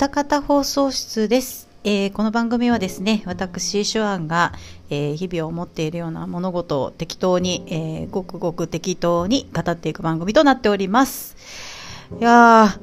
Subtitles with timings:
[0.00, 1.68] 歌方放送室です。
[1.84, 4.54] えー、この番組はですね、私、手腕が、
[4.88, 11.36] えー、日々を思っているような物事を適当に、えー、ごくごく適当に語っていく番組となっております。
[12.18, 12.80] いや、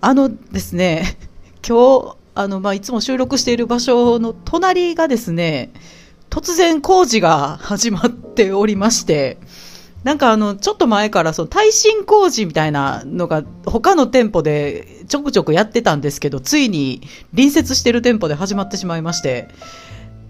[0.00, 1.18] あのですね、
[1.68, 5.70] 今日、あの、まあ、いつも収録している場所の隣がですね、
[6.30, 9.36] 突然工事が始まっておりまして、
[10.04, 17.00] なんかあの、ちょっと前からその耐震工事みたいなのが他の店舗でちょくちょくやってたんですけど、ついに
[17.32, 19.48] 隣接してる店舗で始まってしまいまして、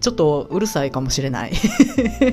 [0.04, 1.52] ちょっとうるさいかもしれない。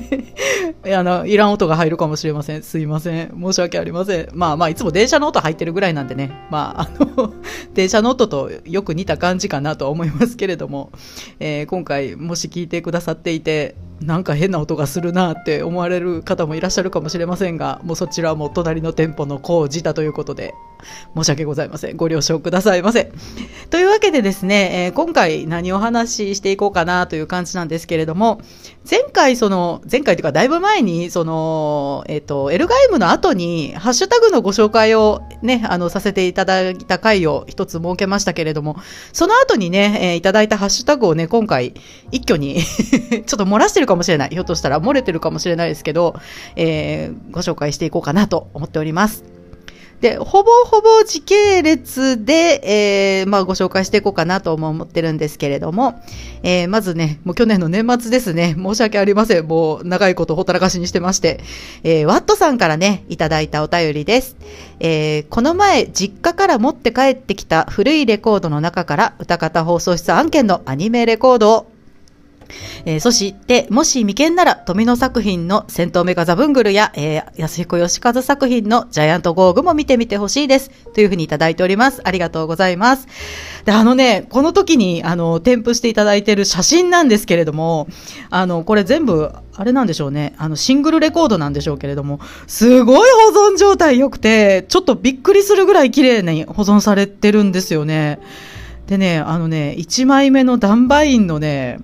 [0.94, 2.62] あの、いらん音が入るかもしれません。
[2.62, 3.34] すいません。
[3.40, 4.28] 申し訳ありません。
[4.34, 6.30] まあまあ、いつも電車の音入ってるぐらいなんでね。
[6.50, 7.32] まあ、あの、
[7.72, 10.92] 電車の音とよく似た感じかなとは思いますけれども、
[11.40, 13.74] えー、今回、もし聞いてくださっていて、
[14.04, 20.54] なんか変な音がするなって思われる方もいらっしゃるかもしれませんが、もうそちらも隣の店舗の工事だということで、
[21.14, 21.96] 申し訳ございません。
[21.96, 23.12] ご了承くださいませ。
[23.70, 28.40] というわけでですね、えー、今回何をお話していこうかなという感じなんですけれども、
[28.88, 38.76] 前回その、前回というかだいぶ前に、その、えっ、ー、と、エルガイムの後に、ハッシュタグのご紹介をね、あの、させていただいた回を一つ設けましたけれども、
[39.12, 41.74] その後にね、えー、いただいたハッシュタグをね、今回、
[42.10, 44.30] 一挙に ちょっと漏らしてるかもしれない。
[44.30, 46.16] ひょっとしたら漏れてるかもしれないですけど、
[46.56, 49.31] えー、ご紹介していこうかなと思っております。
[50.02, 56.02] で、ほぼほぼ時系列で、えー、まあご紹介していこうかなと思ってるんですけれども、
[56.42, 59.46] えー、まずね、もう去年の年末ですね、申し訳ありません。
[59.46, 61.38] もう長いことほったらかしにしてまして、
[61.84, 64.34] えー、ワットさんからね、いただいたお便りです。
[64.80, 71.71] えー、この前、実家から持って帰ってきた古いレコードの中から、歌方放送室案件のアニメレコードを
[72.84, 80.70] えー、そして、もし未見なら、富野作品の戦闘メガザブングルや、えー、安彦義和作品のジャイアントゴーグも見てみてほしいです。
[80.94, 82.00] というふうにいただいております。
[82.04, 83.06] ありがとうございます。
[83.64, 87.86] で、あのね、この時に、あの、添付していただいている写真なんですけれども、
[88.30, 90.34] あの、これ全部、あれなんでしょうね。
[90.38, 98.18] あの、シングルレコードなんでしょうけれども、すごい保存状態良くて、ちょっとびっくりするぐらい綺麗に保存されてるんですよね。
[98.86, 101.78] でね、あのね、1枚目のダンバインのね、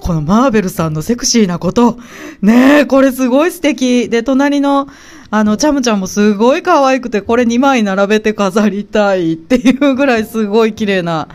[0.00, 1.98] このマーベルさんのセクシーなこと。
[2.40, 4.08] ねえ、これすごい素敵。
[4.08, 4.88] で、隣の、
[5.30, 11.28] あの、チャムちゃんもすごい可愛くて、これ2枚並べて飾りたいっていうぐらいすごい綺麗な、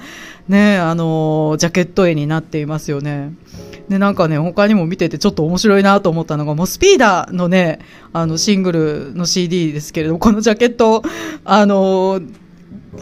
[0.48, 3.34] ねえ、あの、ジャケット絵になっていますよね。
[3.90, 7.80] で、なんかね、他にも見ててちょっと面白いなと思ったのが、もうスピーダーのね、
[8.14, 11.04] あの、シングルの CD ですけれども、このジャケット、
[11.44, 12.22] あの、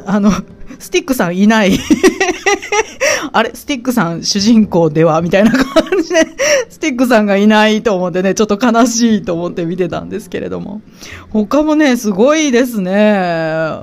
[0.06, 0.32] あの、
[0.80, 1.78] スティックさんいない
[3.34, 5.64] あれ、スティックさん主人公ではみたいな感
[6.02, 6.28] じで、
[6.70, 10.82] スティックさんがいないと思ってね、ちょっと悲しいと思って見てたんですけれども。
[11.30, 13.78] 他もね、すごいですね。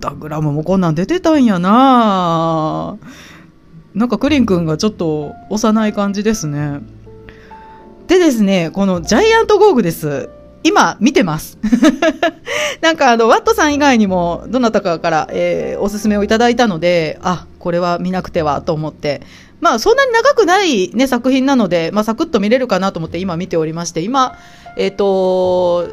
[0.00, 2.96] ダグラムもこんなん出てたんやな
[3.94, 6.80] なんかクリン君がちょっと幼い感じですね。
[8.08, 10.28] でですね、このジャイアントゴーグです。
[10.64, 11.58] 今見てます。
[12.80, 19.20] なんかあの、ワットさん以外にも、どなたかから、えー、おすすめをいただいたので、あ、これは見なくてはと思って、
[19.60, 24.36] まあそんなに長くないね、作品なので、まあサクッと見れるかなと思って今見ておりまして、今、
[24.76, 25.88] えっ、ー、と、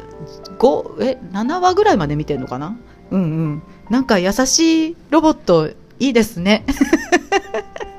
[0.58, 2.76] 5、え、7話ぐらいまで見てるのかな？
[3.10, 3.62] うんうん。
[3.90, 5.68] なんか優しいロボット、
[5.98, 6.64] いいですね。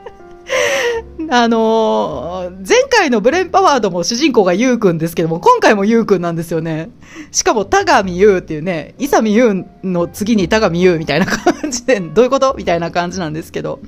[1.30, 6.90] あのー、前回のブレンパワードも主人公がユウくんですけども、今回もユウくんなんですよね。
[7.32, 13.80] しかも、田上優っていうね、伊佐美優の次に田上優みたいな感じで、どういうことみたいな感じなんですけど。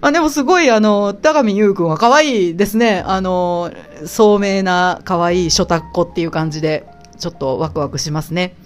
[0.00, 3.02] あでもすごい、あの、田上優くんは可愛いですね。
[3.06, 3.70] あの、
[4.04, 6.86] 聡明な可愛い初タっ子っていう感じで、
[7.18, 8.56] ちょっとワクワクしますね。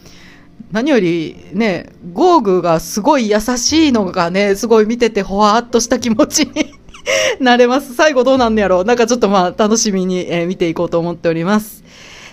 [0.73, 6.78] 何よりね、ゴーグがすごい優しいのがね、すごい見ててほわーっとした気持ちに
[7.41, 7.95] なれます。
[7.95, 11.85] 最後どうなんのやろうなんかちょっとまあ楽しみに、えー、見ていこうと思っております。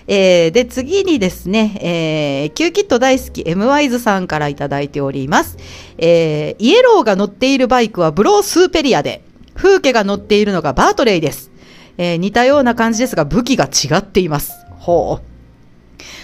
[0.07, 5.57] えー、で、次にですね、えー、キューキット大好き M ワイズさんからいただいております。
[5.97, 9.21] えー、イエローが乗っているバイクはブロースーペリアで、
[9.55, 11.51] 風景が乗っているのがバートレイです。
[11.97, 14.53] えー、似たような感じですが武器が違っています。
[14.77, 15.34] ほう。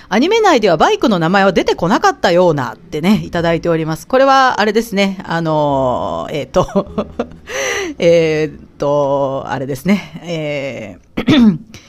[0.10, 4.08] アニメ内ではバイクの名前は出てこなかったようなってね、いただいております。
[4.08, 7.08] これは、あれですね、あのー、えっ、ー、と、
[8.00, 11.60] えっと、あれですね、えー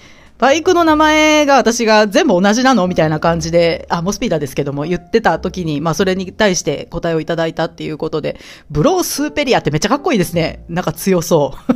[0.42, 10.64] バイクの名前が私が全部同じなのみたいな感じで、あ、モスピーダーですけども、言ってた時に、まあそれに対して答えをいただいたっていうことで、ブロースーペリアってめっちゃかっこいいですね。
[10.68, 11.72] なんか強そう。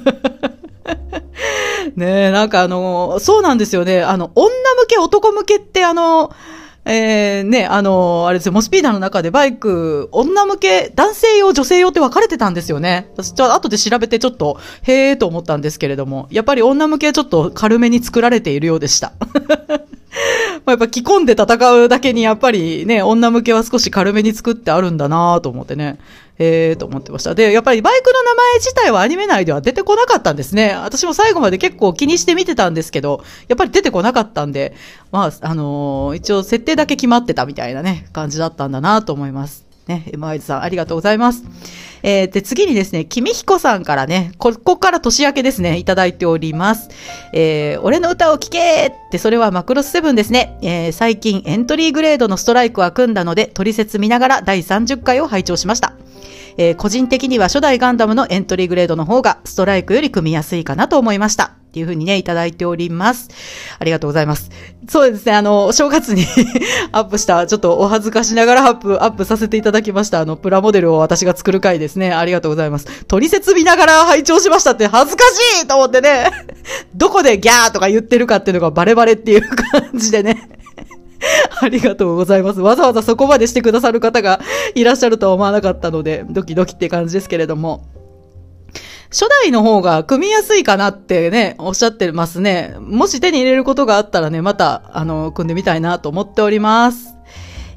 [1.96, 4.02] ねえ、なんかあの、そうなんですよね。
[4.02, 6.32] あの、女向け、男向けってあの、
[6.88, 13.08] えー、ね、あの、あれですよ、モスピーダーの中でバイク、女向け、男性用、女性用って分かれてたんですよね。
[13.14, 19.12] 私、ちょ後で調べてちょっと、へーと思ったんですけれども、やっぱり女向けはちょっと軽めに作られているようでした。
[20.64, 25.98] まあやっぱ着込んで戦うだけにやっぱりね、女向けは少し軽めに作ってあるんだなと思ってね。
[26.38, 27.34] えーと思ってました。
[27.34, 30.74] で、やっぱりバイクの名前自体はアニメ内では出てこなかったんですね。
[30.74, 34.74] 私も最後まで結構気にして見てたんですけど、やっぱり出てこなかったんで、
[35.12, 39.65] まあ、あのー、一応設定だけ決まってたみたいなね、感じだったんだなと思います。
[39.86, 41.44] ね、エムアイズさんありがとうございます。
[42.02, 46.88] えー、で、次にですね、君彦さんからね、ここから年明けですね、いただいております。
[47.32, 50.58] えー、俺の歌を聴けって、それはマクロスセブンですね。
[50.62, 55.94] えー、最近エントリーグレードのストライクは組んだので、取説見ながら第30回を拝聴しました。
[56.58, 61.52] えー、個人的には初代ガンダムのエントリーグレードの方がストライクより組みやすいかなと思いました。
[61.76, 63.28] っていうふうにね、いただいております。
[63.78, 64.50] ありがとうございます。
[64.88, 66.24] そうですね、あの、正月に
[66.90, 72.14] アップした、ちょっとお恥ずかしながらアップ、アップさせていただきました、あの、プラモデルを私が作る回ですね。
[72.14, 73.04] ありがとうございます。
[73.04, 75.24] 取説見ながら拝聴しましたって恥ずか
[75.58, 76.30] しいと思ってね、
[76.96, 80.48] どこでギャーとか言ってるかっていうのがバレバレっていう感じでね。
[81.60, 82.60] ありがとうございます。
[82.60, 84.40] わざわざそこまでしてくださる方が
[84.74, 87.84] いらっしゃるとは思わなかったので、ドキドキって感じですけれども。
[89.10, 92.76] 初代の方が組みやすいかなってね、おっしゃってますね。
[92.80, 97.16] もし手に入れることがあったらね、また、あの、組んでみたいなと思っております。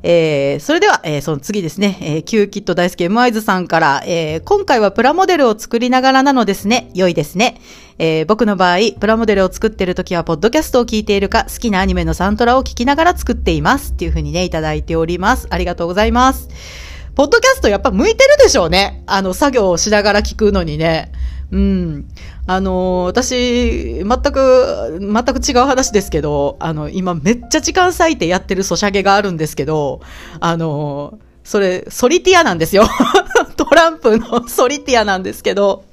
[0.01, 7.59] えー、それでは、えー、その次ですね、えー、キューキット大好き M アイズさんから、えー、今回はプラモデルを作りながらなのですね、良いですね。
[7.97, 13.91] えー、僕の場合、プラモデルを作ってる時は、ポッドキャストを聞いているか、好きなアニメのサントラを聞きながら作っています。
[13.91, 15.47] っていうふうにね、いただいております。
[15.49, 16.47] ありがとうございます。
[17.15, 19.03] ポッドキャストやっぱ向いてるでしょうね。
[19.05, 21.11] あの、作業をしながら聞くのにね。
[21.51, 22.05] うん。
[22.45, 30.01] あの、私、全く、全く違う話ですけど、あの、今めっちゃ時間割いてやってるソシャゲがあるんですけど、
[30.39, 32.87] あの、それ、ソリティアなんですよ。
[33.57, 35.83] トランプの ソリティアなんですけど、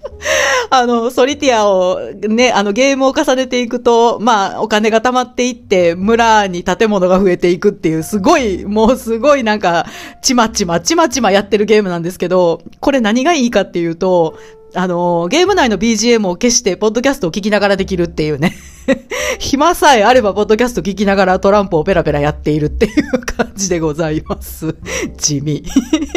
[0.71, 9.87] あの、ソリティアをね、あの、ゲームを重ねていくと、まあ、お金が貯まっていって、村に建物が増えていくっていう、すごい、もうすごいなんか、
[10.23, 14.37] ちまちま、ちまちまやってるゲームなんですけど、これ何がいいかっていうと、
[14.77, 18.55] あの、ゲーム内の BGM を消して、ポッドキャストを聞きながらできるっていうね。
[19.39, 24.77] 暇さえあれば、ポッドキャスト聞きながらトランプをペラペラやっているっていう感じでございます。
[25.17, 25.65] 地味。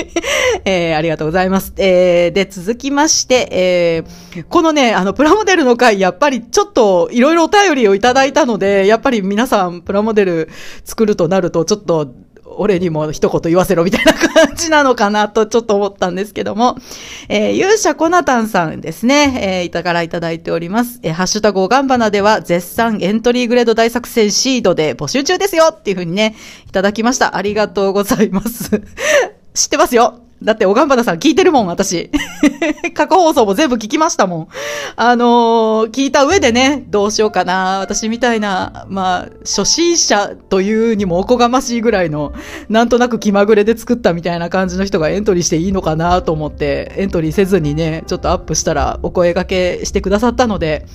[0.65, 1.73] えー、ありがとうございます。
[1.77, 10.49] えー、で、続きまして、えー、このね、あの、プラモデルの回、やっぱりちょっといろいろお便りをいただいたので、やっぱり皆さん、プラモデル
[10.83, 12.13] 作るとなると、ちょっと、
[12.57, 16.77] 俺にも一言言わせろみたいな感じなのかなとちょっと思ったんですけども、
[17.27, 20.99] えー、勇者コナタンさんですね、えー、いたからいただいております。
[21.03, 26.35] えー、ハッシュタグおがんばなでは絶賛エントリーグレード大作戦シードで募集中ですよっていうふうにね、
[26.67, 27.35] いただきました。
[27.35, 28.81] ありがとうございます。
[29.53, 32.09] 知ってますよだって、おがんばたさん聞いてるもん、私。
[32.95, 34.47] 過去放送も全部聞きましたもん。
[34.95, 37.79] あのー、聞いた上でね、どうしようかな。
[37.79, 42.31] 私みたいな、まあ、初心者というにもおこがましいぐらいの、
[42.69, 50.85] なんとなく気まぐれで作ったみたいな感じの人がエントリーしていいのかなと思って、エントリーせずにね、ちょっとアップしたらお声掛けしてくださったので、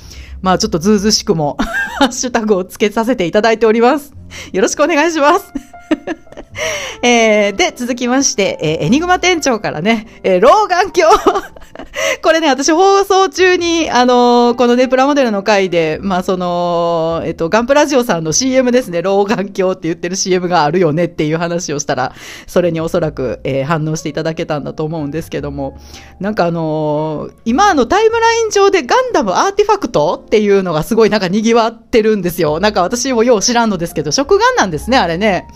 [0.40, 1.56] まあちょっとずうずしくも、
[1.98, 4.14] ハッシュタグをつけさせていただいております。
[4.52, 5.52] よろしくお願いします。
[7.02, 11.44] えー、で、続きまして、えー、エニグマ店長からね、えー、老眼鏡
[12.22, 22.12] これね、私放送中に、あのー、このね、プラモデルの回で、まあ、その、えっと、ガンプラジオさんの CM ですね、老眼鏡って言ってる CM があるよねっていう話をしたら、
[22.46, 25.76] それにおそらく、えー、反応していただけたんだと思うんですけども、
[26.20, 32.60] なんかあのー、今のタイムライン上でガンダムアーティファクトっていうのがすごいなんか賑わってるんですよ。
[32.60, 35.48] なんか私もよう知らんのですけど、食玩なんですね、あれね。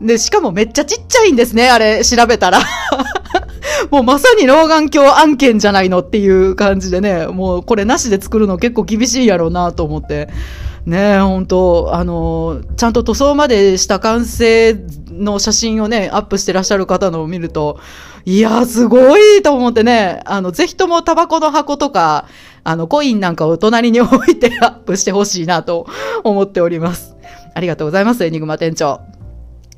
[0.00, 2.60] で、しかもめっちゃちっちゃいんですね、あれ、調べたら。
[3.90, 10.28] もうまさに老眼鏡案件じゃないのっていう感じでね、もうこれなしで作るの結構厳しいやろうなと思って。
[10.86, 14.74] ねえ本当あの、ちゃんと塗装までした完成
[15.10, 17.78] の写真をね、アップしてらっしゃる方のを見ると、
[18.24, 22.24] いや、すごいと思ってね、あの、ぜひともタバコの箱とか、
[22.64, 25.86] あの、コインなんかを隣に置いてアップしてほしいなと
[26.24, 27.16] 思っております。
[27.54, 29.17] ありがとうございます、エニグマ店長。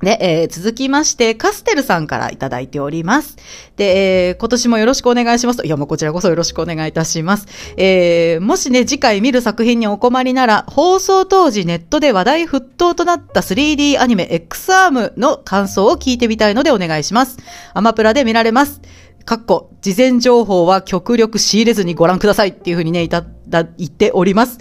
[0.03, 3.37] で、えー、続きまして、カステルさんからいただいております。
[3.77, 5.65] で、えー、今年もよろしくお願いしますと。
[5.65, 7.47] いや、もうこちらこそよろしくお願いいたします。
[7.77, 17.39] えー、もしね、次回見る作品にお困りなら、放送当時ネットで話題沸騰となった 3D アニメ X アームの感想を聞いてみたいのでお願いします。
[17.75, 18.81] アマプラで見られます。
[19.25, 24.59] かっこ、事前情報は極力仕入れずにご覧くださいっていうふうにね、いただ、言っております。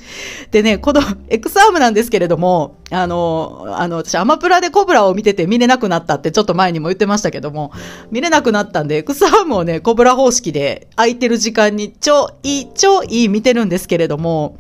[0.52, 7.72] でね、この X アームなんですけれども、あの、あの、私アマプラでコブラを見てて見れなくなったってちょっと前にも言ってましたけども、
[8.12, 14.58] 見れなくなったんで、X アームをね、コブラ方式で空いてる時間に超いい、超いい見てるんですけれども、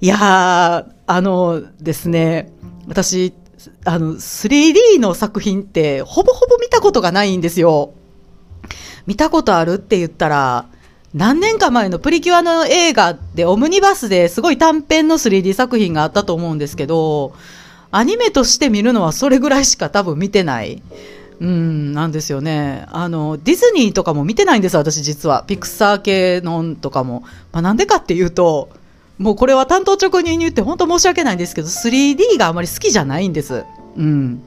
[0.00, 2.52] いやー、あのですね、
[2.88, 3.34] 私、
[3.84, 7.92] あの、3D の作品ってほぼほぼ見たことがないんですよ。
[9.06, 10.66] 見たことあるって言ったら、
[11.16, 17.32] 何年か前のプリキュアの映画でオムニバスですごい短編の 3D 作品があったと思うんですけど、
[17.90, 20.82] アニメとして見るのはそれぐらいしか多分見てない。
[21.40, 22.84] うん、なんですよね。
[22.90, 25.44] あの、ディズニーとかも見てないんです、私実は。
[25.44, 27.22] ピクサー系のとかも。
[27.50, 28.68] まあ、なんでかっていうと、
[29.16, 33.64] もうこれは担当直入に言って本当申し訳ないんですけど、3D があまり好きじゃないんです。
[33.96, 34.42] うん。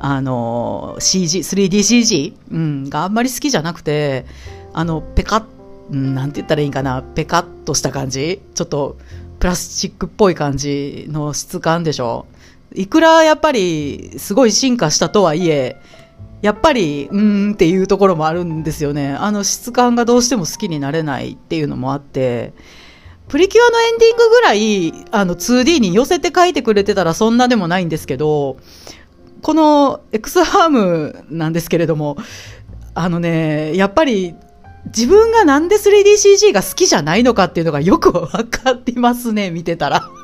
[0.00, 4.24] あの、CG、3DCG、うん、があんまり好きじゃなくて、
[4.72, 5.44] あの、ペカッ、
[5.92, 8.40] うん、なんて言ったらいいかな、ペカッとした感じ？
[8.54, 8.96] ちょっと、
[9.38, 12.26] プラスチックっぽい感じの質感でしょ？
[12.74, 15.76] いくらやっぱりすごい進化したとはいえ、
[16.40, 19.12] やっぱり、うーんっていうところもあるんですよね。
[19.12, 22.52] あの質感がどうしても好きになれないっていうのもあって、
[23.28, 28.56] プリキュアのエンディングぐらい、あの、2D に寄せて書いてくれてたらそんなでもないんですけど、
[29.40, 32.16] この X ハームなんですけれども、
[32.94, 34.34] あのね、やっぱり
[34.86, 40.08] 自分がなんで 3DCG が好きじゃないのかっていうのがよくわかってますね、見てたら。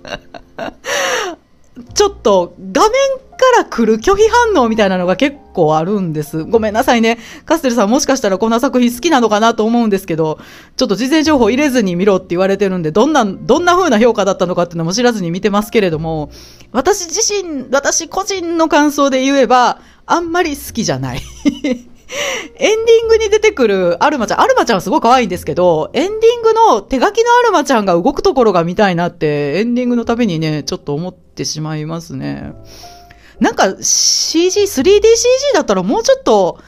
[1.95, 2.91] ちょっと画面
[3.39, 6.43] から来る拒否反応みたいなのが結構あるんです。
[6.43, 7.19] ごめんなさいね。
[7.47, 10.41] カステルさんもしかしたらこんな作品好きなのかなと思うんですけど、
[10.77, 16.31] ちょっと事前情報入れずに見ろって言われてるんで、どんな、どんな風な評価だったのかっていうのも知らずに見てますけれども、
[16.73, 21.21] 私自身、私個人の感想で言えば、あんまり好きじゃない。
[22.57, 32.53] エンディングに出てくるアルマちゃん、アルマちゃんはすごい可愛いんですけど、エンディングの手書きのアルマちゃんが動くところが見たいなって、エンディングのたびにね、ちょっと思ってしまいますね。
[33.41, 36.59] なんか CG、3DCG だったらもうちょっと、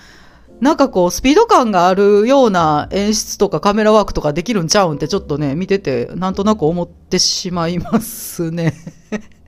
[0.61, 8.75] なんかこう、スピード感があるような演出とかカメラワークとかできるんちゃうんってちょっとね、見てて、なんとなく思ってしまいますね。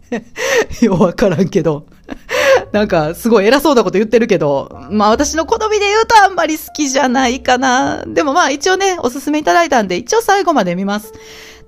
[0.81, 1.87] ようわからんけど。
[2.73, 8.03] なんか、すごい偉そうなこと言ってるけど、まあ私の好みで言うとあんまり好きじゃないかな。
[8.07, 11.13] でもまあ一応ね、おすすめいただいたんで、一応最後まで見ます。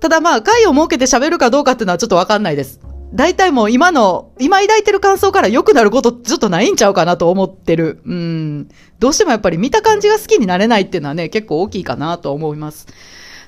[0.00, 2.80] ただまあ、回を設けて喋るかどうかっていうのはちょっとわかんないです。
[3.12, 8.00] 大体もう今の、今抱いてる感想から良くなることちょっとないんちゃうかなと思ってる。
[8.04, 8.68] うん。
[8.98, 12.86] どうしてもやっぱり見た感じが好きになれないっていうのはね、結構大きいかなと思います。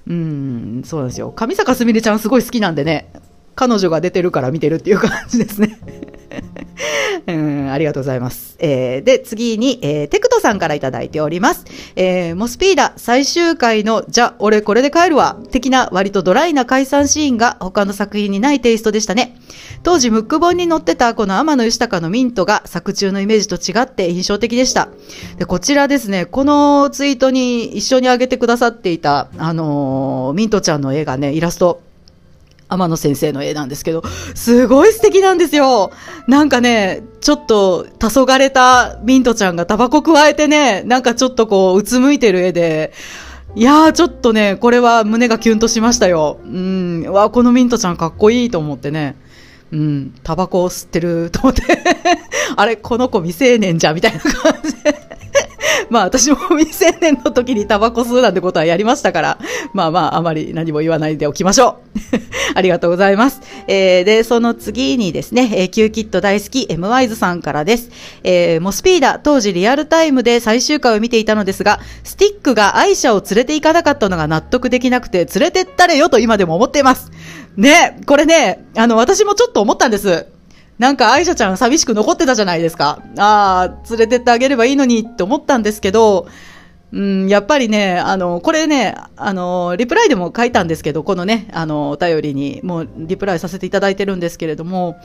[0.07, 1.33] うん、そうなんですよ。
[1.35, 3.11] 上坂すみれちゃんすごい好きなんでね、
[3.57, 5.81] 彼女が出てるから見てるっていう感じですね。
[7.27, 8.57] うん、ありがとうございます。
[8.59, 11.65] えー、で、次に、えー、テクトさんからいただいております。
[11.97, 19.37] えー、モスピーダ最終回の、じゃ、俺これで帰るわ、的な割とドライな解散シーンが他の作品にないテイストでしたね。
[19.83, 24.89] 当時、ムック本に載ってたこの天野義高のミントが作中のイメージと違って印象的でした。
[25.39, 31.83] で、こちらですね、このツイートに一緒に上げてくださっていた、あのー、ミントちゃんの絵がね、イラスト、
[32.69, 34.03] 天野先生の絵なんですけど、
[34.35, 35.91] すごい素敵なんですよ。
[36.27, 42.93] なんかね、ちょっと黄昏たミントちゃんがタバコ加えてね、なんかちょっとこう、うつむいてる絵で、
[43.55, 46.41] いやー、ちょっとね、これは胸がキュンとしましたよ。
[46.45, 49.17] うん、わ、このミントちゃんかっこいいと思ってね。
[49.73, 51.63] うん、タバコを吸ってると思って
[52.55, 54.33] あれ、この子未成年じゃみたいな感
[54.63, 55.06] じで
[55.91, 59.39] まあ私も未成年の時にタバコ吸うなんてことはやりましたから、
[59.73, 61.97] まあまああまり何も言わないでおきましょう。
[62.55, 63.41] ありがとうございます。
[63.67, 67.91] えー、で、その次にですね、えー、キューキット大好き M ワイズさんからです。
[68.25, 77.11] えー、モスピーダ、当時リアルタイムで最終回を見ていたのですが、スティックが愛車を連れて行かなかったのが納得できなくて、連れてったれよと今でも思っています。
[77.57, 80.27] ね、これね、あの、私もちょっと思ったんです。
[80.79, 83.03] なんか、愛車ちゃん寂しく残ってたじゃないですか。
[83.19, 86.27] ああ、連れてってあげればいいのにって思ったんですけど、
[86.93, 94.97] うん、やっぱりね、あの、これね、あの、リプライでも書いたんですけど、このね、あの、お便りに、もう、リプライさせていただいてるんですけれども、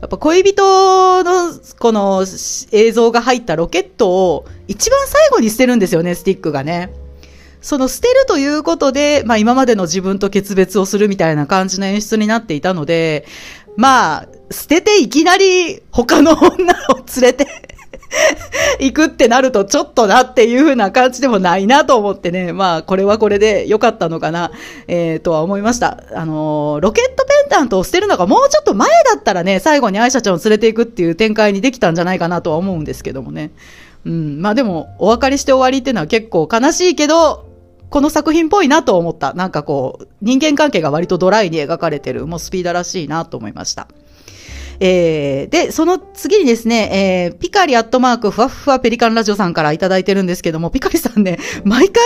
[0.00, 2.26] やっぱ恋人の、この
[2.72, 6.92] 映像が入ったロケットを、一番最後に捨てるんですよね、スティックがね。
[7.62, 13.26] その捨てるということで、まあ今までの自分と決別をするみたいな感じの演出になっていたので、
[13.80, 17.46] まあ、捨てていきなり他の女を連れて
[18.78, 24.50] 行くってなるとちょっとなっていう風な感じでもないなと思ってね、まあこれはこれで良かったのかな、
[24.86, 26.02] えー、とは思いました。
[26.14, 33.50] あのー、ロケットペンダントを捨てるのがもうちょっと前だったらね、最後に愛車ちゃんを連れていくっていう展開にできたんじゃないかなとは思うんですけどもね。
[34.04, 37.49] うん、まあでも、お別れして終わりっていうのは結構悲しいけど、
[37.90, 39.34] この作品っぽいなと思った。
[39.34, 43.88] なんかこう、人間関係が割とドライに描かれてる、もうスピーダらしいなと思いました。
[44.82, 52.02] えー、で、その次にですね、えー、ピカリアットマークふわふわペリカンラジオさんからいただいてるんですけども、ピカリさんね、毎回、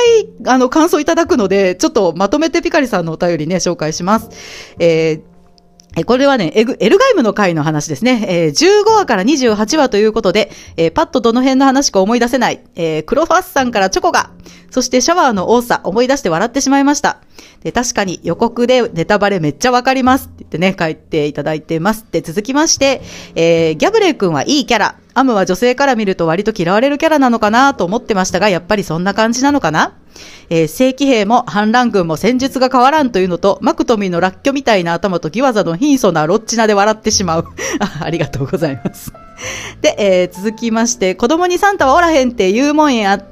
[0.47, 4.31] あの、感想いただくので、ちょっとまとめてピカリさんのお便りね、紹介します。
[4.79, 5.34] えー
[6.03, 8.25] これはね、エルガイムの回の話ですね。
[8.29, 12.61] えー、15話から28話ということで、えー、パッとどの辺の話か思い出せない。
[12.75, 14.31] えー、クロファッサンからチョコが、
[14.71, 17.19] そしてシャワーの多さ、思い出して笑ってしまいました。
[17.63, 22.07] で、確かに予告でネタバレめっちゃわかりますってね、書いていただいてます。
[22.13, 23.03] で、続きまして、
[23.35, 24.97] えー、ギャブレイ君はいいキャラ。
[25.17, 29.95] アムは女性から見ると割と嫌われるキャラなのかなと思ってましたが、やっぱりそんな感じなのかな？
[30.49, 37.47] えー、正規兵も反乱軍も戦術が変わらんというのと、マクトミーのラッキョみたいな頭とギワザの貧相なロッチナで笑ってしまう。
[37.81, 39.13] あ ありがとうございます。
[39.81, 43.25] で、えー、続きまして、子供にサンタはおらへんって言うもんやっ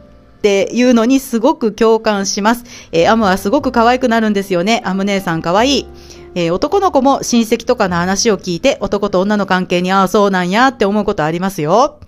[0.43, 2.65] ていうのにすごく共感します。
[2.91, 4.83] えー、アムはすごく可愛くなるんですよね。
[4.85, 5.87] アム姉さん可愛い。
[6.35, 12.01] えー、男の子も親戚とかの話を聞いて、男と女の関係にああそうなんやって思うことありますよ。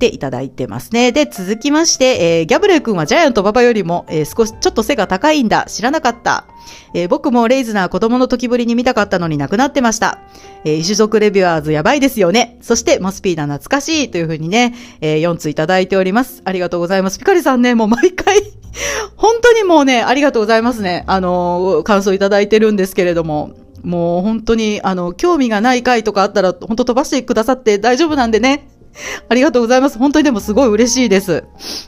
[0.00, 1.12] ていただいてますね。
[1.12, 5.66] で、続きまして、えー、ギャブレー君はジャイアント馬場よりも、えー、少し、ちょっと背が高いんだ。
[5.68, 6.46] 知らなかった。
[6.94, 10.18] えー、僕もレイズナー子供の時ぶりに見たかったのに亡くなってました。
[10.64, 12.58] えー、種族レビュアーズやばいですよね。
[12.62, 16.42] そして、モスピーナ懐かしいというふうにね、えー、4ついただいております。
[16.44, 17.18] ありがとうございます。
[17.18, 18.40] ピカリさんね、もう毎回
[19.16, 21.04] 本当にもうね、ありがとうございますね。
[21.06, 23.52] あのー、感想いただいてるんですけれども、
[23.82, 28.68] もう本当に、あの、興味がない回とかあったら、本当飛ばしてくださって大丈夫なんでね。
[29.28, 29.98] ありがとうございます。
[29.98, 31.44] 本当にでもすごい嬉しいです。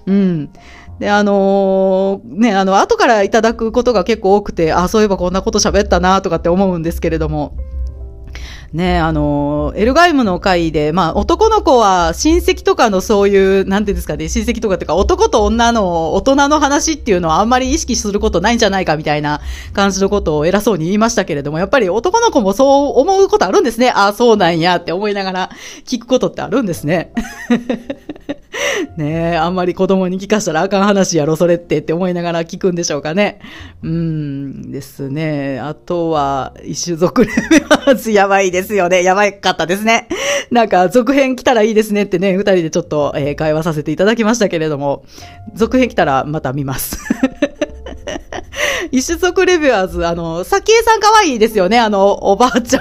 [0.06, 0.50] うん。
[0.98, 7.56] で、あのー、ね、あの、後からいただくことが結構多くて、あ、そういえばこんなこと喋ったなとかって思うんですけれども。
[8.72, 19.42] ね、あの、エルガイムの会で、まあ、男の子は親戚とかのそういう、なんていうんですかね、親戚とかっていうか、男と女の大人の話っていうのはあんまり意識することないんじゃないかみたいな
[19.74, 23.90] 感じのことを偉そうに言いましたけれども、やっぱり男の子もそう思うことあるんですね。
[23.90, 25.50] ああ、そうなんやって思いながら
[25.84, 27.12] 聞くことってあるんですね。
[28.96, 33.40] ねえ、あんまり子供に聞かしたらあかん話やろ、それってって思いながら聞くんでしょうかね。
[33.82, 35.58] うん、ですね。
[35.60, 39.02] あとは、一種族レベルズやばいですよね。
[39.02, 40.08] やばかったですね。
[40.50, 45.04] なんか、続編来たらいいですねってね、二人でちょっと、えー、会話させていただきましたけれども、
[45.54, 46.98] 続編来たらまた見ます。
[48.90, 52.80] 一種族レビュアーズ、あの、さきえさん可愛いですよね、あの、おばあちゃ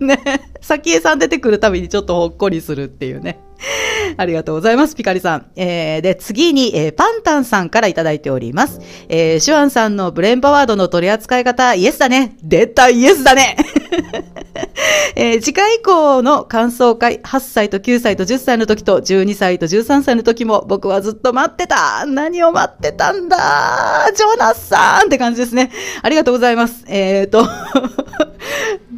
[0.00, 0.06] ん。
[0.06, 0.18] ね。
[0.60, 3.38] さきえさん出てくるたびにちょっとほっこりするっていうね。
[4.16, 5.46] ありがとうございます、ピカリさん。
[5.56, 8.80] えー、で、次に、えー、パンタンさんからいただいております。
[9.08, 12.36] えー、シュワンさんのブレンパワードの取り扱い方、イエスだね。
[12.42, 13.56] 出た、イエスだね。
[15.16, 22.04] えー、次回以降の感想会、8歳と9歳と10歳の時と12歳と13歳の時も僕はずっと待ってた。
[22.06, 24.10] 何を待ってたんだ。
[24.14, 25.70] ジョナスさんって感じですね。
[26.02, 26.84] ありがとうございます。
[26.88, 27.46] えーと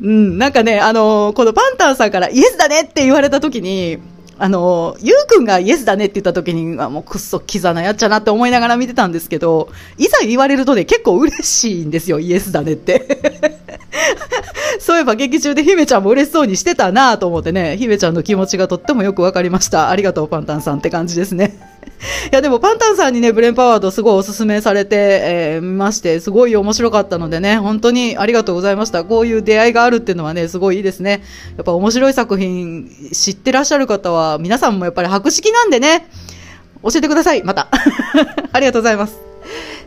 [0.02, 3.98] うん、なんかね、あのー、このパンタンさんからイエスだねって言われた時に、
[4.38, 13.58] あの、ゆうくんがイエスだねって言った時に、あもうくっそキザなやっちゃなって思いながら見てたんですけど、いざ言われるとね、結構嬉しいんですよ、イエスだねって。
[14.78, 19.90] そういえば劇中で姫ちゃんも嬉しそうにしてたなと思ってね、姫ちゃんの気持ちがとってもよくわかりました。
[19.90, 21.58] ありがとう、パンタンさんって感じですね。
[22.30, 29.04] いや、でもパンタンさんにね、ブレンパワードすごいおすすめされて、えー、まして、すごい面白かったのでね、本当にありがとうございました。
[29.04, 31.22] こういう出会いがあるっていうのはね、すごいいいですね。
[31.56, 36.08] やっぱ面白い作品知ってらっしゃる方は、皆さんもやっぱり博識なんでね、
[36.82, 37.68] 教えてください、また。
[38.52, 39.27] ありがとうございます。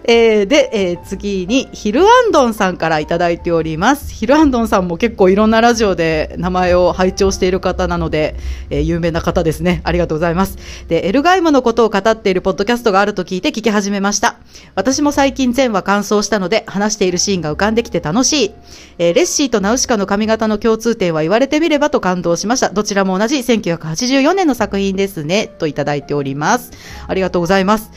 [0.04, 4.12] えー、で、えー、次に、ヒルアンドンさんからいただいております。
[4.14, 8.36] ヒルアンドンさんも結構いろんなラジオで名前を拝聴している方なので、
[8.70, 9.82] えー、有名な方ですね。
[9.84, 10.58] ありがとうございます。
[10.88, 14.38] で、エルガイムのことを語っているポッドキャストがあると聞いて聞き始めました。
[14.76, 18.52] 私も最近全話完走したので、話しているシーンが浮かんできて楽しい。
[18.98, 22.70] えー、レッシーとナウシカの髪型の共通点は言われてみればと感動しました。
[22.70, 25.48] どちらも同じ1984年の作品ですね。
[25.48, 26.72] といただいております。
[27.08, 27.92] ありがとうございます。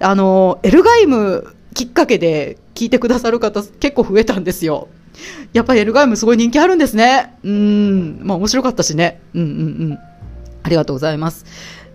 [0.00, 4.88] あの、エルガイムきっかけで聞いてくださる方結構増えたんですよ。
[5.52, 7.36] やっぱりエルガイムすごい人気あるんですね。
[7.44, 8.20] うん。
[8.22, 9.20] まあ面白かったしね。
[9.34, 9.52] うんうんう
[9.94, 9.98] ん。
[10.62, 11.44] ありがとうございます。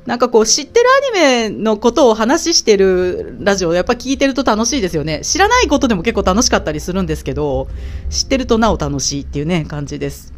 [0.06, 5.22] なんかこう知ってるアニメのことを話してるラジオやっぱ聞いてると楽しいですよね。
[5.24, 7.68] 知らないことでも結構楽しかったりするんですけど、
[8.12, 10.35] 知ってるとなお楽しいっていうね、感じです。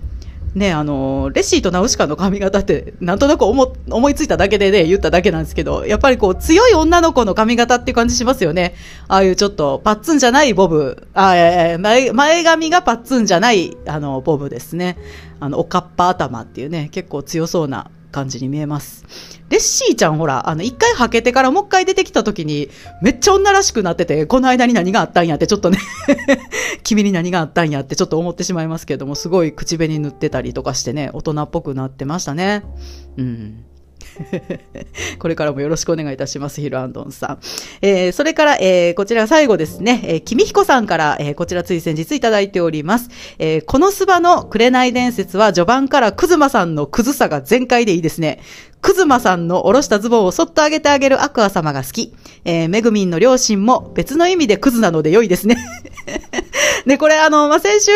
[0.55, 8.73] ね、あの、レシーとナウシカの髪型って、なんとなく思思いついただけでね、言っただけなんですけど、やっぱりこう、強い女の子の髪型っていう感じしますよね。
[9.07, 14.97] ああいうちょっと、パッツンじゃないボブ、あ前前髪がパッツンじゃない、あの、ボブですね。
[15.39, 19.05] あの、おかっぱ頭っていうね、結構強そうな感じに見えます。
[19.49, 22.69] レッシーちゃんほら、あの、一回履けてからもう一回出てきた時に、
[23.01, 25.79] めっちゃ女らしくなってて、この間に何があったんやってちょっとね、
[26.83, 32.63] 君に何があったんやってちょっと思ってしまいますけども、すごい口紅塗ってたりとかしてね、大人っぽくなってましたね。
[33.17, 33.63] うん。
[35.19, 37.39] これからもよろしくお願いいたします、ヒルアンドンさん。
[37.81, 43.09] えー、それから、えー、こちら最後ですね、えー、君彦さんから、えー、こちらつい先日いただいております。
[43.39, 48.39] えー、このスバの紅伝説は序盤からクズマさんのクズさが全開でいいですね。
[48.81, 52.13] クズマさんの下ろしたズボンをそっと上げてあげるアクア様が好き。
[52.45, 55.57] えー、メグミンの両親も別の意味でクズなので良いですね。
[56.85, 57.91] で、これあの、まあ、先週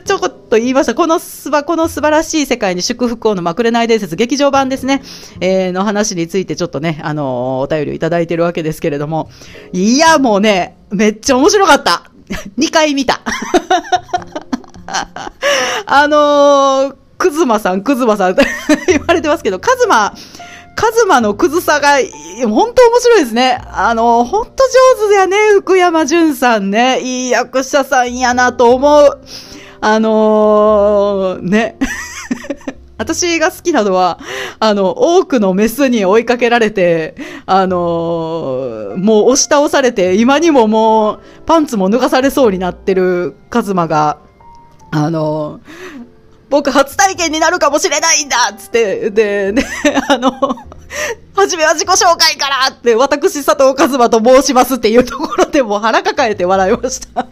[0.00, 0.94] ちょこっと言いました。
[0.94, 5.02] このすば、この素晴らしい世界に祝福をのまくれない伝説劇場版ですね。
[5.40, 9.30] えー、の話についてちょっとね、あのお便りをいただいてるわけですけれども。
[9.72, 12.10] いや、もうね、めっちゃ面白かった。
[12.58, 13.20] 2回見た。
[15.86, 18.36] あのー、クズマさん、クズマさん
[18.86, 20.14] 言われてますけど、カズマ、
[20.74, 21.98] カズマのクズさが、
[22.46, 23.60] 本当面白いですね。
[23.72, 24.64] あの、本当
[25.02, 27.00] 上手だよね、福山潤さんね。
[27.00, 29.20] いい役者さんやなと思う。
[29.80, 31.76] あのー、ね。
[32.96, 34.18] 私が好きなのは、
[34.60, 44.18] あの、多くのメスに追いかけられて、あのー、もう押し倒されて、今にももう、パンツも脱がされそうになってるカズマが、
[44.90, 46.03] あのー、
[46.54, 49.64] 僕初体験になるかもしれないんだっつって、で、ね、
[50.08, 57.26] あの、はじめは自己紹介からって、私佐藤和馬と申しますっていうところでもう腹抱えて笑いました。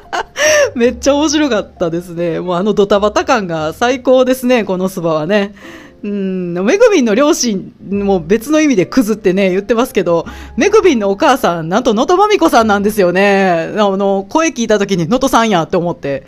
[0.74, 2.40] めっちゃ面白かったですね。
[2.40, 5.54] もうあのドタバタ感が最高ですね、このスバはね。
[6.02, 10.24] うん、めぐみんの両親も別の意味でクズってね、言ってますけど、
[10.56, 13.74] めぐみんのお母さん、なんと能登まみこさんなんですよね。
[13.76, 16.24] あの、声聞いた時に能登さんやって思って。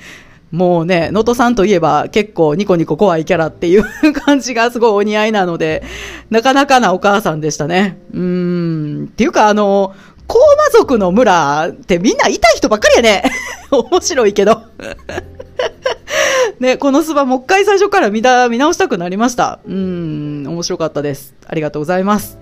[0.50, 5.82] もうね、能登さんといえば結構ニコニコ怖いキャラっていう 感じがすごいお似合いなので、
[6.30, 7.98] なかなかなお母さんでしたね。
[8.12, 9.04] うーん。
[9.06, 9.94] っていうかあの、
[10.26, 13.24] 高魔族の村ってみんな痛い人ばっかりやね。
[13.70, 14.62] 面白いけど。
[16.58, 19.60] ね、このスバもう一回最初から見見直したくなりました。
[19.66, 21.34] うん、面白かったです。
[21.46, 22.38] ありがとうございます。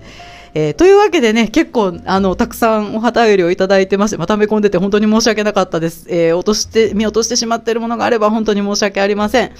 [0.53, 6.07] えー、というわけでね、結構、あの、たくさんお旗よりをいただいてまして、まため込んでて本当に申し訳なかったです。
[6.09, 9.51] えー、落として、見落としてしまっているものがあれば本当に申し訳ありません。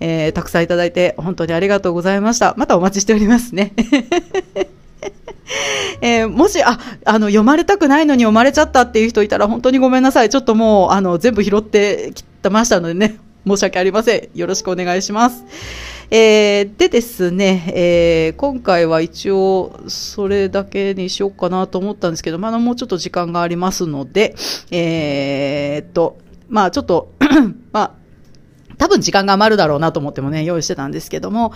[0.00, 2.54] えー、たくさんいただいて本当にありがとうございました。
[2.56, 3.72] またお待ちしておりますね。
[6.00, 10.28] えー、もし、あ、あの、読まれたくないのに読まれちゃったっていう人いたら本当にごめんなさい。
[10.28, 14.38] ちょっともう、あの、全部拾ってきてましたのでね、申し訳ありません。
[14.38, 15.44] よろしくお願いします。
[16.10, 24.34] えー、でですね、えー、今回は一応それだけにしようかなと思ったんですけど、まだもうちょっと時間がありますので、
[24.70, 26.16] えー、っと、
[26.48, 27.12] まあちょっと、
[27.72, 27.92] まあ、
[28.78, 31.52] 多分時間が余るだろうなと思ってもね、用意してたんですけども、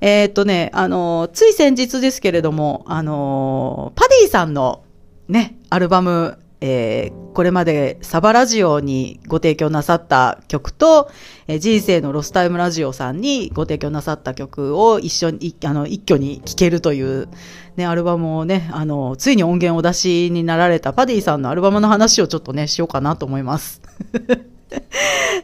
[0.00, 4.82] えー、っとね、あの、つい先日ですけれども、あの、パディさんの
[5.28, 11.10] ね、アルバム、えー、これまでサバラジオにご提供なさった曲と、
[11.48, 17.28] えー、人生のロスタイムラジオさんにご提供なさった曲を一緒に、あの、一挙に聴けるという、
[17.76, 23.82] ね、アルバムをね、あの、ついに音源を出しになられたパディさんのアルバムの話をちょっとね、しようかなと思います。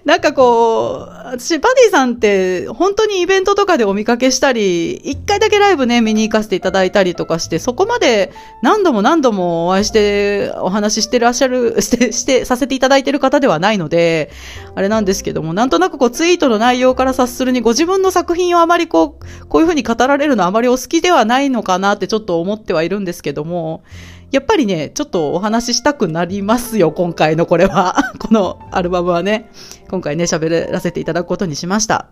[0.05, 14.31] なんかこう、私、パディさんって、本当にイベントとかでお見かけしたり、一回だけライブね、見に行かせていただいたりとかして、そこまで何度も何度もお会いして、お話ししてらっしゃる、 して、して、させていただいてる方ではないので、
[14.75, 23.83] あれなんですけども、なんとなくこう、ツイートの内容から察するに、ご自分の作品をあまりこう、こういうふうに語られるのあまりお好きではないのかなってちょっと思ってはいるんですけども、
[24.31, 27.97] やっぱりね、ちょっとお話ししたくなりますよ、今回のこれは。
[28.21, 29.51] このアルバムはね、
[29.91, 32.09] 今回ね、喋らせていただくことにしました。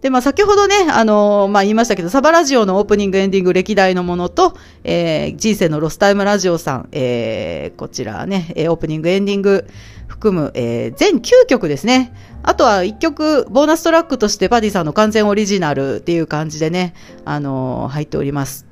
[0.00, 4.54] で、まあ、先ほどね、あのー、まあ、言いましたけど、サバラジオのオープニング、エンディング、歴代のものと、
[4.84, 9.66] えー、人生のロスタイムラジオさん、えー、こちらね、オープニング、エンディング
[10.06, 12.12] 含む、えー、全9曲ですね。
[12.42, 18.66] あとは1曲、ボーナストラックとしてパディさんの完全オリジナルっていう感じでね、あのー、入っております。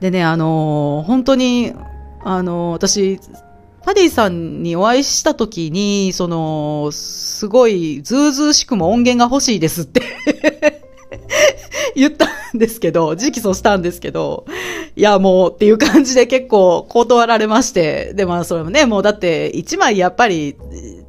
[0.00, 1.74] でね、あのー、本当に、
[2.22, 3.20] あのー、私、
[3.82, 10.02] パディさんにお会いしたときに、その、すごい、ずうずうしくも音源が欲しいですって
[11.96, 14.44] 言ったんですけど、直訴したんですけど、
[14.96, 20.56] いや、もうっていう感じで結構断られまして、で、まあそれもね、もうだって一枚やっぱり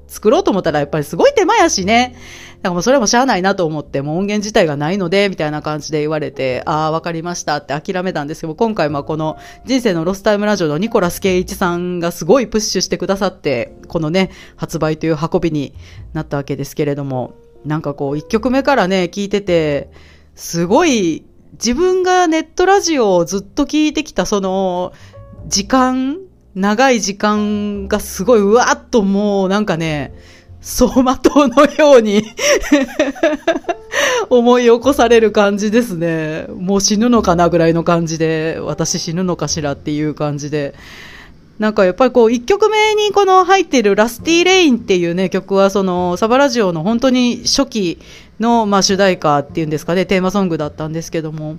[0.07, 2.15] 作ろうと思ったらやっぱりすごい手間やしね、
[2.61, 15.73] だからもうそれもしゃあないなと思って、もう音源自体がないので、みたいな感じで言われて、ああ、わかりましたって諦めたんですけど、今回はこの人生のロスタイムラジオのニコラス・ケイチさんがすごいプッシュしてくださって、このね、発売という運びに
[16.13, 17.33] なったわけですけれども、
[17.65, 19.89] なんかこう、一曲目からね、聞いてて、
[20.35, 24.93] すごい自分がネットラジオをずっと聞いてきたその
[25.47, 26.19] 時間、
[26.53, 30.13] 長い時間がすごいうわーっともうなんかね、
[30.61, 32.23] 走馬灯のように
[34.29, 36.45] 思い起こされる感じですね。
[36.55, 40.75] もう死ぬのかなぐらいの感じで、私死ぬのかしらっていう感じで。
[41.59, 47.99] なんかやっぱりこう、1曲目にこの入っているラスティーレインっていうね、曲はそのサバラジオの本当に初期
[48.39, 51.57] のま主題歌っていうんですかね、テーマソングだったんですけども、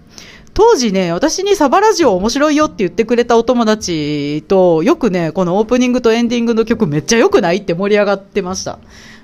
[0.54, 8.78] 当時ね、私にサバラジオ面白いよって言ってくれたお友達と、よくね、このオープニングとエンディングの曲めっちゃ良くないって盛り上がってました。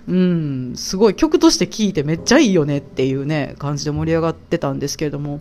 [0.08, 5.40] うん、すごい曲として聴いてめっちゃいいよねっていうね、感じで盛り上がってたんですけれども、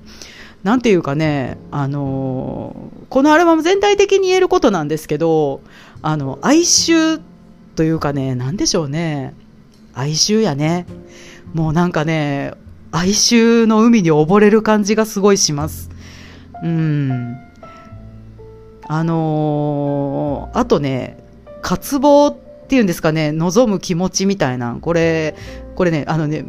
[0.63, 5.61] なんていうかね、あのー、このアルバム全体的に言えることなんですけど、
[6.01, 7.21] あの、哀愁
[7.77, 9.33] というかね、なんでしょうね、
[9.93, 10.85] 哀愁やね。
[11.53, 12.55] もうなんかね、
[12.91, 15.89] 哀愁の海に溺れる感じがすごいします。
[16.63, 17.37] うん。
[18.87, 21.17] あのー、あとね、
[21.61, 22.35] 渇望っ
[22.67, 25.35] ていうんですかね、望む気持ちみたいな、これ、
[25.75, 26.45] これね、あのね、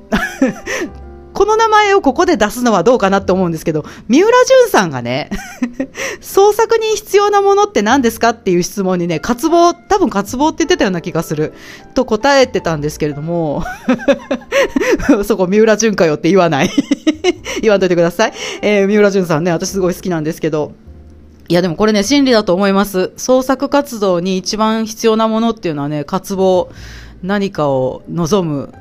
[1.38, 5.31] この名前をここで出すのはどうかなって思うんですけど、三浦淳さんがね、
[6.20, 11.53] 創作に必要なものって何ですかっていう質問にね、渇望、多分渇望って言ってたような気がする、
[11.94, 13.62] と答えてたんですけれども、
[15.24, 16.70] そこ三浦淳かよって言わない。
[17.62, 18.33] 言わんといてください。
[18.61, 20.72] えー、三浦淳さんね、私すごい好きなんですけど、
[21.46, 23.12] いやでもこれね、真理だと思います。
[23.16, 26.68] 創作活動に一番必要なものっていうのはね、渇望、
[27.22, 28.74] 何かを望む、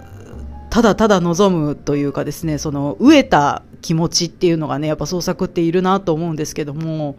[0.70, 7.16] ただただ望むというかですね、その飢えた気持ちっていうのがね、やっぱ創作っているなと思うんですけども、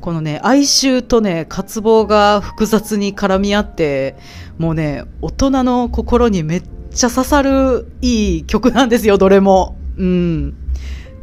[0.00, 4.16] このね、哀愁とね、渇望が複雑に絡み合って、
[4.58, 9.76] もうね、大人の心にめっちゃ刺さるいい曲なんですよ、どれも。
[9.96, 10.54] うん。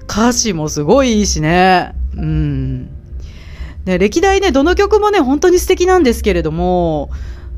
[0.10, 1.94] 歌詞もすごいいいしね。
[2.16, 2.90] うん。
[3.86, 7.10] ね、歴代ね、どの曲もね、本当に素敵なんですけれども、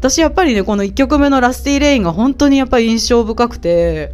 [0.03, 4.13] 私やっぱりね、この1曲目のラスティレインが本当にやっぱり印象深くて、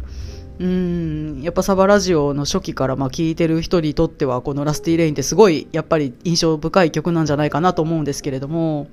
[0.60, 8.86] うん、やっぱサバラジオの初期からまあ聴いてる人にとっては、このラスティレインってすごいやっぱり印象深い曲なんじゃないかなと思うんですけれども、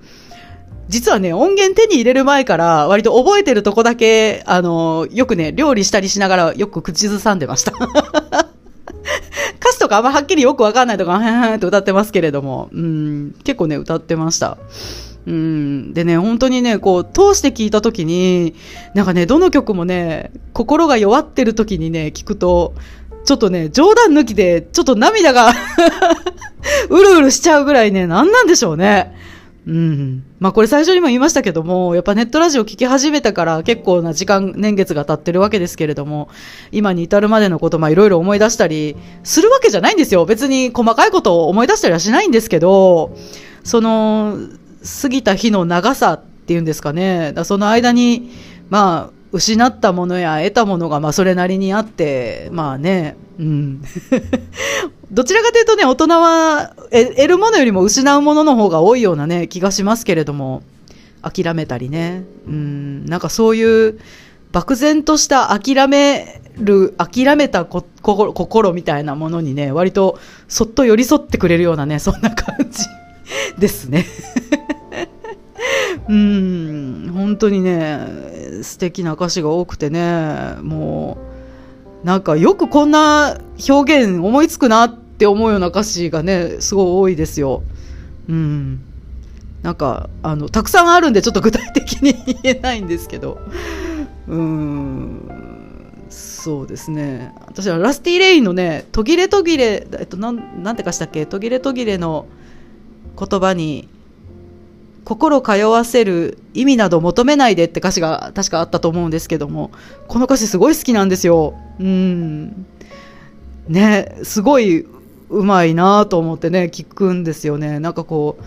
[0.88, 7.74] 実はね、音源手に入れる前から割と覚えてるとこだけ、あの、よくね、料理したりしながらよく口ずさんでました。
[9.62, 14.58] 歌詞とかあんまはっきりよくわかんないとか、へんへんって歌ってますけれども、うん、結構ね、歌ってました。
[15.28, 15.94] うん。
[15.94, 18.56] でね、本当にね、こう、通して聞いたときに、
[18.94, 22.74] なんかね、どの曲もね、心が弱ってるときにね、聞くと、
[23.26, 25.52] ちょっとね、冗談抜きで、ちょっと涙が
[26.90, 29.14] うるうるしちゃうぐらいね、なんなんでしょうね。
[29.68, 30.24] うん。
[30.40, 36.30] まあこれ最初にも言いましたけども、やっぱネットラジオ聞き始めたから結構な時間、年月が経ってるわけですけれども、
[36.72, 40.24] 今に至るまでのことまあいろいろ思い出したりするわけじゃないんですよ。
[40.24, 43.18] 別に細かいことを思い出したりはしないんですけど、
[43.66, 44.38] その、
[45.02, 47.34] 過ぎた日の長さっていうんですかね。
[47.34, 48.32] だその間に、
[48.70, 53.82] まあ、失ったものや得たものがまあそれなりにあって、まあね、うん。
[55.12, 60.64] どちらかというとね、大人は得るものよりも失うものの方が多いようなね、気がしますけれども、
[61.22, 64.00] 諦めたりね、うん、なんかそういう
[64.52, 72.84] 漠然とした諦める、諦めた心心みたいなものにね、割とそっと寄り添ってくれるようなね、そんな感じ
[73.58, 74.06] ですね。
[76.10, 78.00] うん、本当にね、
[78.62, 81.18] 素敵な歌詞が多くてね、も
[82.04, 87.64] う、なんかよくこんな表現思いつくなって思うような歌詞がね、すごい多いですよ。
[88.30, 88.80] うん。
[89.64, 93.40] なんか、あの、たくさんあるんでちょっと具体的に言えないんですけど、
[94.28, 95.30] うん、
[96.10, 97.34] そうですね。
[97.48, 102.28] 私はラスティレインのね、途切れ途切れ、えっと、なん、なんてかしたっけ、途切れ途切れの
[103.18, 103.88] 言葉に、
[105.04, 109.72] 心通わせる意味など求めないでって歌詞が確かあったと思うんですけども、
[110.08, 111.54] この歌詞すごい好きなんですよ。
[111.80, 112.66] うん。
[113.70, 114.86] ね、すごい
[115.30, 117.80] うまいなと思ってね、聞くんですよね。
[117.80, 118.44] なんかこう、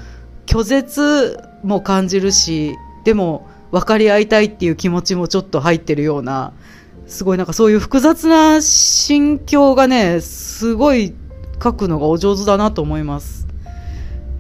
[0.47, 6.53] 拒絶も感じるし、でも分かり合いたいっていう気持ちもちょっと入ってるような、
[7.07, 11.15] すごいなんかそういう複雑な心境がね、すごい
[11.63, 13.47] 書くのがお上手だなと思います。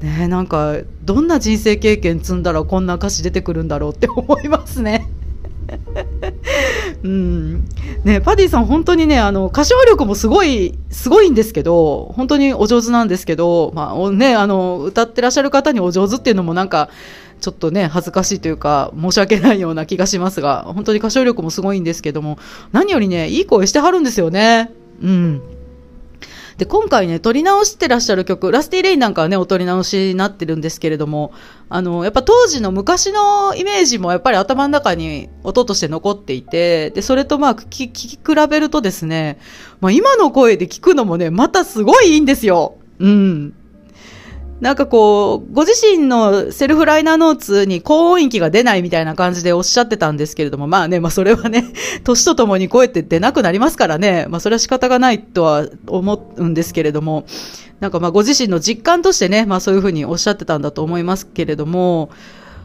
[0.02, 5.08] ねなんかどんな人生経験積んだらこんな歌詞出てくるんだろうって思いますね。
[7.04, 7.64] うん、
[8.04, 16.88] ねパディさん本当にねあの歌唱力もすごいすごいんですけど本当にお上手なんですけど、まあね、あの歌ってらっしゃる方にお上手っていうのもなんか
[17.40, 22.38] ちょっとね恥ずかしいというか申し訳ないような気がしますが本当に歌唱力もすごいんですけども
[22.72, 24.72] 何よりねいい声してはるんですよね。
[25.02, 25.42] うん
[26.60, 31.32] で、今回ね、撮り直してらっしゃる曲、ラスティレインなんかはね、お撮り直しになってるんですけれども、
[31.70, 39.38] あの、やっぱ当時の昔のイメージもやっぱり頭の中に音として残っていて、で、それとまあ、聞き、聞き比べるとですね、
[39.80, 42.76] まあ今の声で聞くのもね、またすごいいいんですよ。
[42.98, 43.54] うん。
[44.60, 51.64] なんかこう、ご自身のセルフライナーノーツに高音域が出ないみたいな感じでおっしゃってたんですけれども、まあね、まあそれはね、
[52.04, 57.24] 年とともに声って出なくなりますからね、まあそれは仕方がないとは思うんですけれども、
[57.80, 62.10] なんかまあご自身の実感としてね、まあそういうふうにおっしゃってたんだと思いますけれども、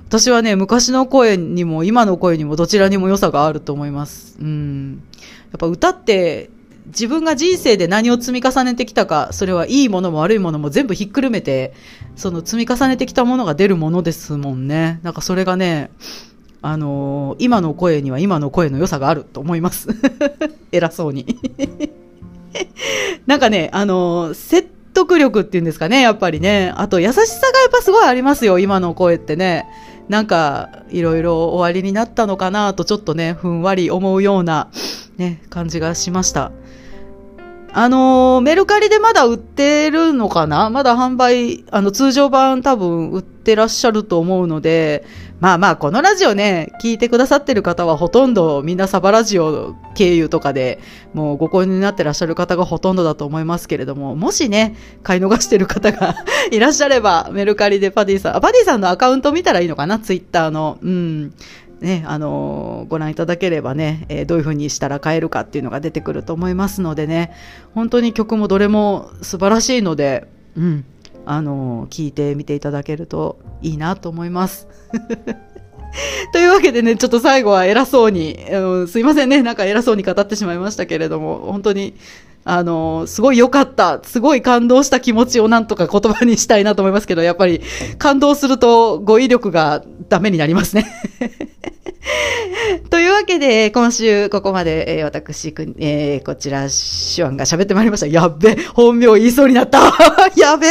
[0.10, 4.38] 私はね、昔の声にも今の声にもどちらにも良さがあると思います。
[4.40, 5.02] うん。
[5.52, 6.50] やっぱ歌って
[6.88, 11.74] 自分が人生で何を積み重ねてきたか、それはいいものも悪いものも全部ひっくるめて、
[12.16, 15.00] その積み重ねてきたものが出るものですもんね。
[15.04, 15.92] なんかそれがね、
[16.62, 19.90] あのー、今の声には今の声の良さがあると思います。
[20.72, 21.38] 偉そうに。
[23.28, 26.74] なんかね、あのー、説得力っていうんですかね、やっぱりね。
[26.76, 29.68] あと優しさがやっぱすごいありますよ、今の声ってね。
[30.10, 34.70] なんか、いろいろ終わりになったのかなとちょっとね、ふんわり思うような、
[35.18, 36.52] ね、感じがしました。
[37.78, 40.70] あのー、メルカリでまだ売ってるのかな？
[40.70, 45.04] まだ販売、あの、通常版多分売ってらっしゃると思うので、
[45.42, 50.80] まあまあ、このラジオね、聞いてくださってる方はほとんどみんなサバラジオ経由とかで
[51.14, 56.16] もうご購入になってらっしゃる方がほとんどだと思いますけれども、もしね、買い逃してる方が
[56.52, 60.00] いらっしゃれば、メルカリでパディさん、あ、パディさんのアカウント見たらいいのかな？
[60.00, 60.78] ツイッターの。
[60.82, 61.34] うん。
[61.86, 67.32] ね、あの、ご覧いただければね、え、どういう風にしたら買えるかっていうのが出てくると思いますのでね、
[67.76, 70.86] 本当に曲もどれも素晴らしいので、うん、
[71.26, 74.68] あの、聞いてみていただけるといいなと思います。
[76.34, 81.94] というわけでね、ちょっと最後は偉そうに、うん、すいませんね、なんか偉そうに語ってしまいましたけれども、本当に、
[82.44, 87.62] あの、すごい良かった、すごい感動した気持ちをなんとか言葉にしたいなと思いますけど、やっぱり
[87.98, 90.86] 感動すると語彙力がダメになりますね。
[92.90, 98.08] というわけで、今週ここまで、えー、私、えー、こちら、手腕が喋ってまいりました。
[98.08, 99.80] やっべ、本名言いそうになった。
[100.38, 100.68] やべ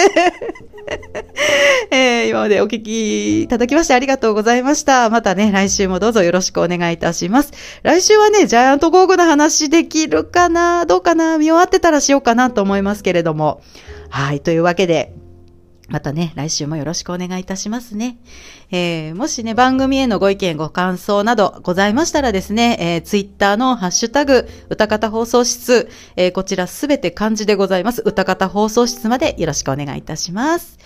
[1.90, 5.08] えー、今までお聞きいただきましてありがとうございました。
[5.10, 7.52] またね、来週もどうぞよろしくお願いいたします。
[7.82, 13.62] 来週はね、ジャイアントゴーグの話できるかなどうかな見終わってたらしようかなと思いますけれども。
[14.10, 15.14] はい、というわけで、
[15.88, 18.16] またね、来週もよろしくお願いいたしますね。
[18.70, 28.02] えー、もしね、番組へのご意見、ご感想などございましたらですね、えー、ツイッターのハッシュタグ、歌方放送室、えー、こちらすべて漢字でございます。
[28.04, 30.78] 歌方放送室までよろしくお願いいたします。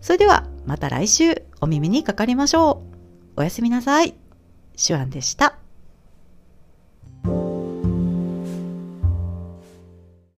[0.00, 2.82] それでは、また来週お耳にかかりましょ
[3.36, 3.40] う。
[3.40, 4.14] おやすみなさい。
[4.76, 5.58] 手腕でした。